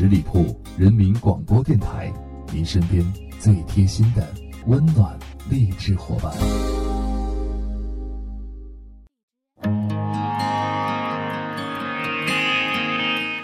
[0.00, 2.10] 十里铺人民广播电台，
[2.54, 3.04] 您身边
[3.38, 4.26] 最贴心的
[4.66, 5.18] 温暖
[5.50, 6.32] 励志伙伴。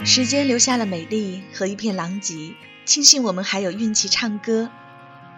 [0.02, 2.54] 时间留下了美丽和一片狼藉，
[2.86, 4.70] 庆幸我们还有运气唱歌。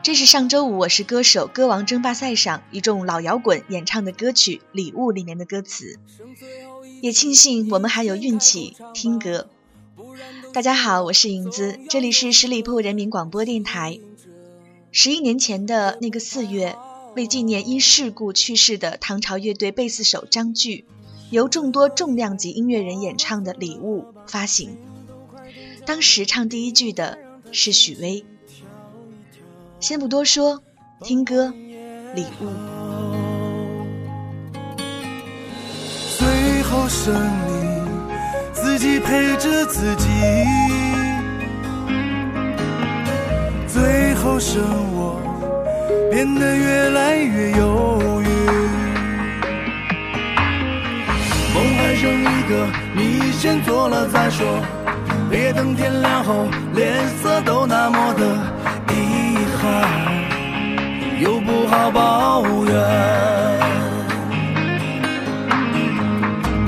[0.05, 5.99] 这是上周五《我是歌手》歌王争霸赛上一众老摇滚演唱的歌曲《礼物》里面的歌词，
[7.03, 9.49] 也庆幸我们还有运气听歌。
[10.53, 14.01] 大家好，我是影子，这里是十里铺人民广播电台。
[14.91, 16.77] 十一年前的那个四月，
[17.15, 20.85] 为纪念因事故去世的唐朝乐队贝斯手张炬，
[21.31, 24.77] 由众多重量级音乐人演唱的《礼物》发行。
[25.85, 27.19] 当时唱第一句的
[27.53, 28.25] 是许巍。
[29.81, 30.63] 先不多说，
[31.03, 31.49] 听歌，
[32.15, 32.47] 《礼物》。
[36.19, 37.58] 最后胜利，
[38.79, 40.09] 自己陪着自己。
[43.67, 44.63] 最后剩
[44.95, 45.21] 我，
[46.13, 48.29] 变得越来越犹豫。
[51.53, 54.47] 梦还剩一个，你先做了再说。
[55.29, 58.23] 别等天亮后，脸色都那么的
[58.95, 59.61] 遗憾。
[61.21, 63.58] 又不好抱怨，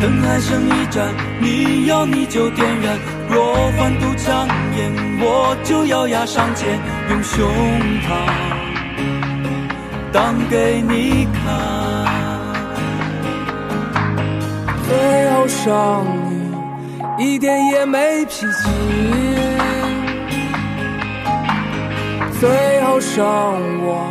[0.01, 2.99] 灯还剩一盏，你要你就点燃。
[3.29, 7.47] 若欢度强颜，我就咬牙上前，用胸
[8.01, 8.09] 膛
[10.11, 11.43] 挡给你看。
[14.89, 16.07] 最后伤
[17.19, 18.69] 你一点也没脾气。
[22.41, 22.49] 最
[22.85, 23.23] 后剩
[23.85, 24.09] 我，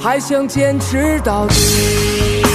[0.00, 2.47] 还想坚持到底。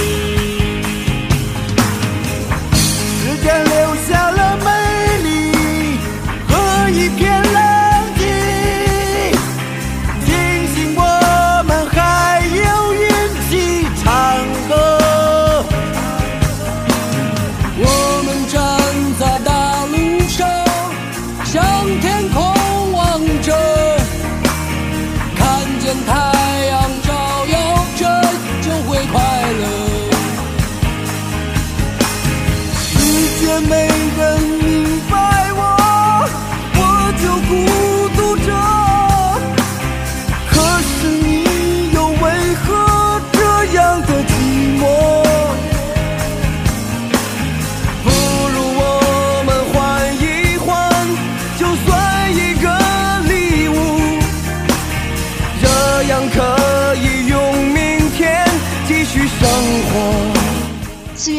[3.44, 4.33] 时间留下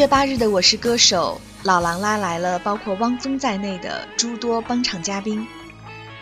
[0.08, 5.46] 八日的《我是歌手》，老狼拉来了包括汪峰在内的诸多帮场嘉宾，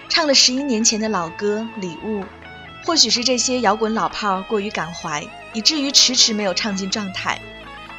[0.08, 2.22] 唱了十一年前的老歌《礼物》。
[2.86, 7.38] 或许是这些摇滚老炮过于感怀，以至于迟迟没有唱进状态。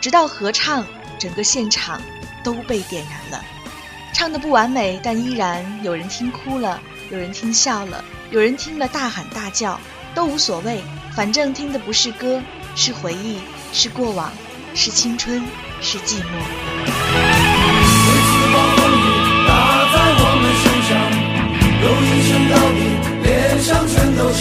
[0.01, 0.87] 直到合唱，
[1.19, 2.01] 整个现场
[2.43, 3.45] 都被点燃了。
[4.15, 6.81] 唱的不完美，但依然有人听哭了，
[7.11, 9.79] 有人听笑了，有人听了大喊大叫，
[10.15, 10.83] 都无所谓，
[11.15, 12.41] 反正听的不是歌，
[12.75, 13.41] 是回忆，
[13.73, 14.33] 是过往。
[14.77, 15.41] 是青春，
[15.85, 16.23] 是寂寞。
[16.87, 19.05] 每次暴风雨
[19.47, 19.51] 打
[19.93, 20.91] 在我们身上，
[21.83, 22.81] 都一声倒地，
[23.23, 23.29] 脸
[23.61, 24.41] 上全都是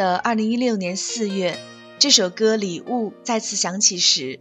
[0.00, 1.58] 的二零一六年四月，
[1.98, 4.38] 这首歌《礼物》再次响起时，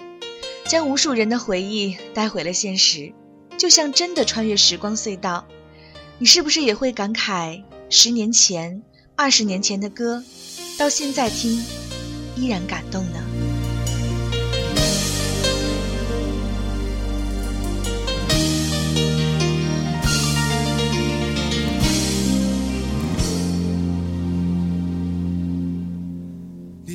[0.66, 3.12] 将无数人的回忆带回了现实，
[3.58, 5.46] 就像真的穿越时光隧道。
[6.18, 8.82] 你是不是也会感慨，十年前、
[9.18, 10.24] 二十年前的歌，
[10.78, 11.62] 到现在听，
[12.38, 13.39] 依然感动呢？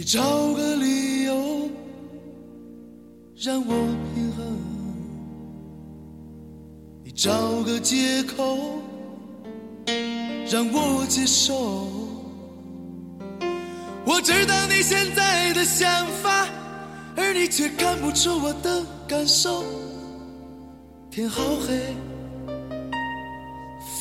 [0.04, 0.20] 你找
[0.52, 1.70] 个理由
[3.42, 3.74] 让我
[4.14, 4.46] 平衡，
[7.02, 8.58] 你找个借口
[10.46, 11.88] 让我接受。
[14.04, 16.48] 我知道你现在的想法，
[17.16, 19.64] 而你却看不出我的感受。
[21.10, 21.96] 天好黑，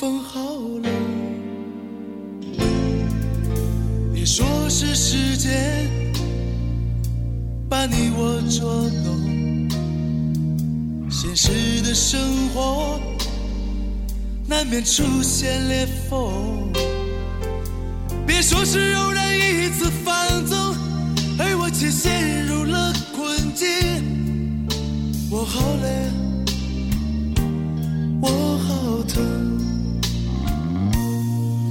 [0.02, 0.42] 风好
[0.84, 0.84] 冷，
[4.24, 5.86] 别说是时间
[7.70, 9.70] 把你我捉弄，
[11.12, 12.98] 现实的生活
[14.48, 16.72] 难免出现裂缝。
[18.26, 20.16] 别说是偶然一次放
[20.46, 20.58] 纵，
[21.38, 23.68] 而我却陷入了困境。
[25.30, 26.10] 我好累，
[28.22, 29.22] 我好疼。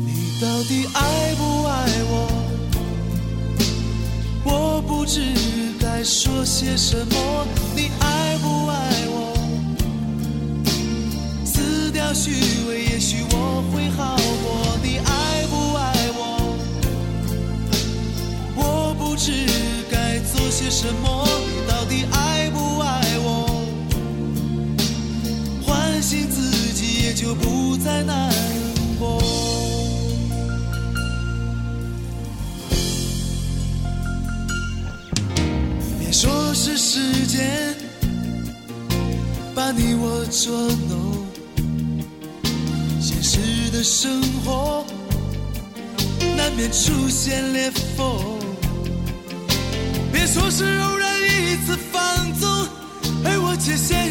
[0.04, 1.01] 你到底爱
[6.02, 7.46] 该说些什么。
[7.76, 9.38] 你爱不爱我？
[11.44, 12.32] 撕掉虚
[12.68, 14.76] 伪，也许我会好过。
[14.82, 16.58] 你爱不爱我？
[18.56, 19.46] 我不知
[19.88, 21.24] 该做些什么。
[21.46, 23.62] 你到底爱不爱我？
[25.64, 28.31] 唤醒自己，也就不再难
[36.94, 37.74] 时间
[39.54, 40.52] 把你我捉
[40.90, 41.26] 弄，
[43.00, 44.84] 现实的生活
[46.36, 48.38] 难免出现裂缝。
[50.12, 52.68] 别说是偶然一次放纵，
[53.24, 54.01] 而我却陷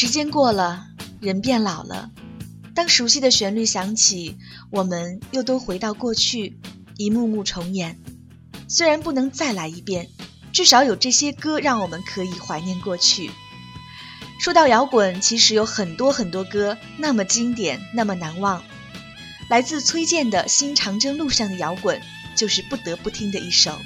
[0.00, 0.86] 时间过了，
[1.20, 2.10] 人变老了。
[2.74, 4.38] 当熟悉的旋律响起，
[4.70, 6.58] 我们又都回到过去，
[6.96, 8.00] 一幕幕重演。
[8.66, 10.08] 虽然不能再来一遍，
[10.54, 13.30] 至少有这些歌让我们可以怀念过去。
[14.40, 18.64] 说到摇滚，其实有很多很多歌那么经典，那么难忘。
[19.50, 22.00] 来自崔健的《新长征路上的摇滚》
[22.34, 23.78] 就是不得不听的一首。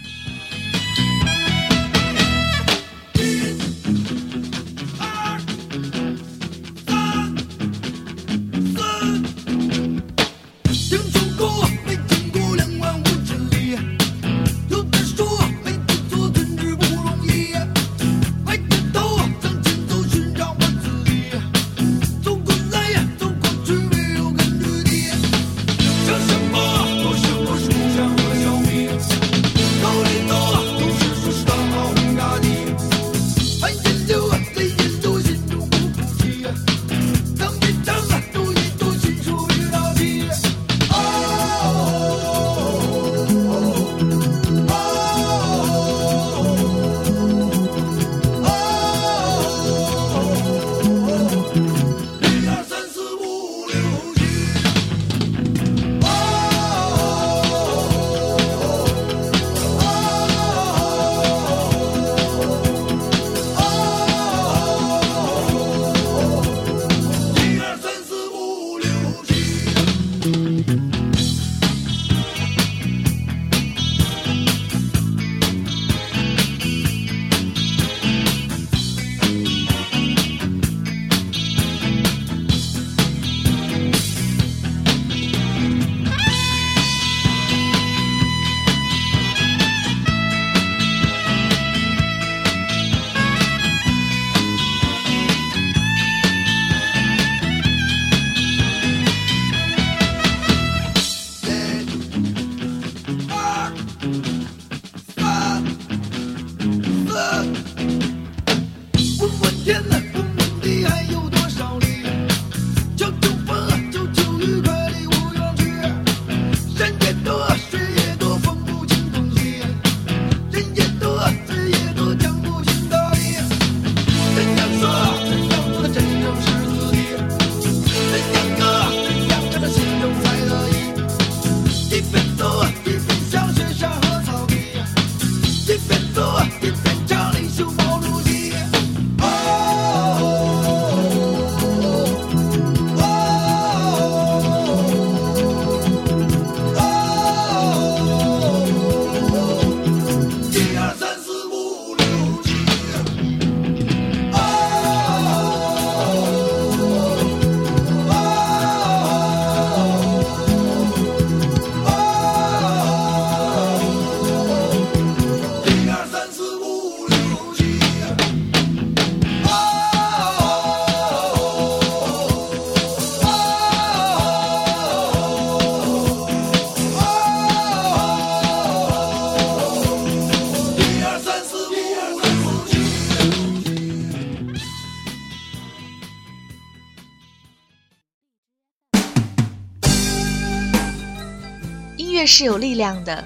[192.14, 193.24] 乐是有力量的，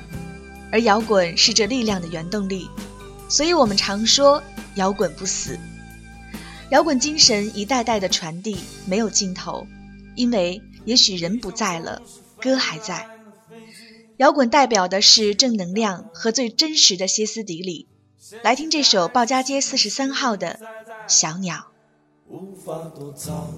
[0.73, 2.69] 而摇滚是这力量的原动力，
[3.29, 4.43] 所以我们常说
[4.77, 5.59] 摇滚不死。
[6.71, 9.67] 摇滚精神一代代的传递没有尽头，
[10.15, 12.01] 因为也许人不在了，
[12.41, 13.07] 歌还在。
[14.17, 17.87] 摇滚代表的是正能量和最真实的歇斯底里。
[18.43, 20.59] 来听这首鲍家街四十三号的
[21.07, 21.69] 小鸟。
[22.27, 23.49] 无法躲藏，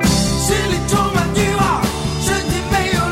[0.00, 1.82] 心里充满欲望，
[2.20, 3.11] 身体没有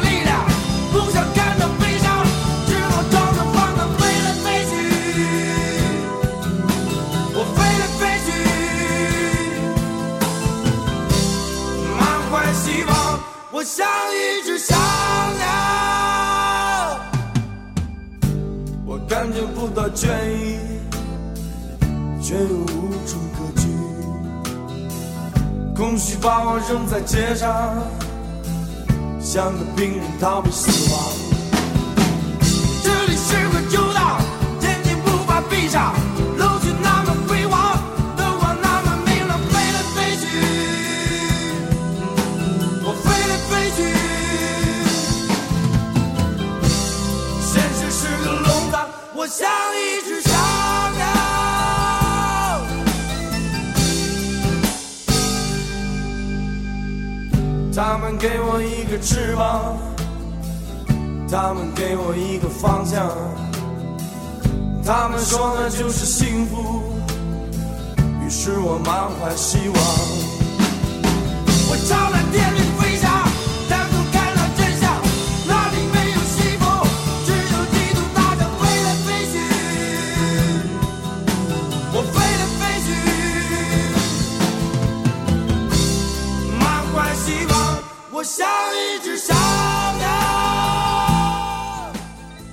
[19.95, 20.59] 倦意，
[22.23, 23.69] 却又无处可去。
[25.75, 27.79] 空虚把我扔在街上，
[29.21, 31.30] 像个病人逃避死亡。
[59.01, 59.79] 翅膀，
[61.31, 63.09] 他们给我一个方向，
[64.85, 66.83] 他们说那就是幸福，
[68.25, 69.77] 于是我满怀希望。
[71.71, 72.53] 我朝那天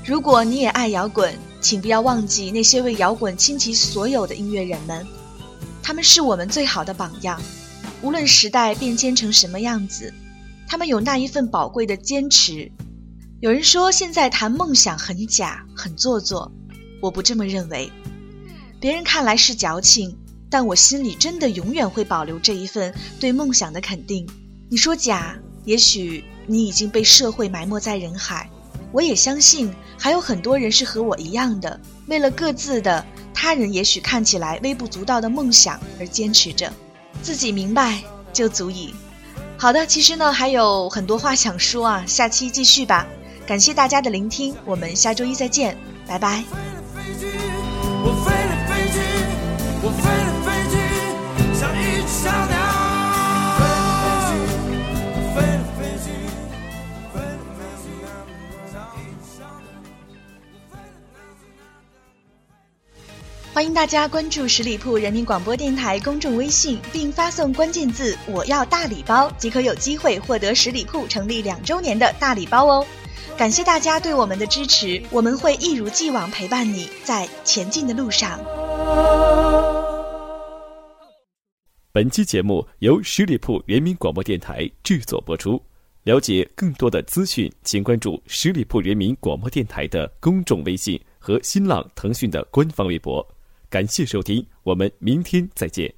[0.08, 5.06] 如果你也爱摇滚，请不要忘记那些为摇滚倾其所有的音乐人们，
[5.84, 7.42] 他们是我们最好的榜样。
[8.02, 10.14] 无论时代变迁成什么样子，
[10.66, 12.72] 他们有那一份宝贵的坚持。
[13.42, 16.50] 有人说现在谈梦想很假、很做作，
[17.02, 17.92] 我不这么认为。
[18.80, 20.18] 别人看来是矫情，
[20.50, 24.26] 但我心里真的永远会保留这一份对梦想的肯定。
[24.70, 28.50] 你说假，也许你已经被社会埋没在人海。
[28.91, 36.72] 我也相信还有很多人是和我一样的，为了各自的他人也许看起来微不足道的梦想而坚持着，
[37.22, 38.01] 自己明白
[38.32, 38.96] 就足矣。
[39.58, 43.06] 好的，其实呢还有很多话想说啊，下期继续吧。
[43.46, 46.44] 感谢大家的聆听，我们下周一再见，拜拜。
[48.03, 49.00] 我飞了飞机，
[49.82, 50.75] 我飞了飞机，
[51.60, 52.57] 像一只小鸟。
[63.58, 72.86] 欢迎大家关注十里铺人民广播电台公众微信，并发送关键字“我要大礼包”，即可有机会获得十里铺成立两周年的大礼包哦！
[73.36, 78.40] 感谢大家对我们的支持，我们会一如既往陪伴你在前进的路上。
[81.92, 85.60] 本期节目由十里铺人民广播电台制作播出。
[86.04, 93.28] 了解更多的资讯，请关注十里铺人民广播电台的公众微信和新浪、腾讯的官方微博。
[93.70, 95.97] 感谢收听，我们明天再见。